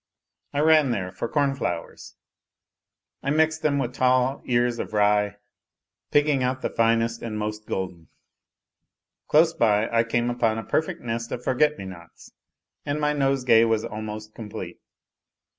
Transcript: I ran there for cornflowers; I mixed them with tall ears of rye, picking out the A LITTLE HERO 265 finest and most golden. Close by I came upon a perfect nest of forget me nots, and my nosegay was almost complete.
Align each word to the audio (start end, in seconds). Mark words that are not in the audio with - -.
I 0.51 0.61
ran 0.61 0.89
there 0.89 1.11
for 1.11 1.29
cornflowers; 1.29 2.15
I 3.21 3.29
mixed 3.29 3.61
them 3.61 3.77
with 3.77 3.93
tall 3.93 4.41
ears 4.45 4.79
of 4.79 4.93
rye, 4.93 5.35
picking 6.09 6.41
out 6.41 6.63
the 6.63 6.69
A 6.69 6.69
LITTLE 6.71 6.85
HERO 6.85 6.95
265 6.95 7.19
finest 7.19 7.21
and 7.21 7.37
most 7.37 7.65
golden. 7.67 8.07
Close 9.27 9.53
by 9.53 9.87
I 9.91 10.03
came 10.03 10.31
upon 10.31 10.57
a 10.57 10.63
perfect 10.63 11.01
nest 11.01 11.31
of 11.31 11.43
forget 11.43 11.77
me 11.77 11.85
nots, 11.85 12.31
and 12.83 12.99
my 12.99 13.13
nosegay 13.13 13.63
was 13.65 13.85
almost 13.85 14.33
complete. 14.33 14.79